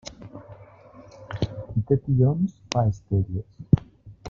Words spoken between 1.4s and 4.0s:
Qui té tions, fa estelles.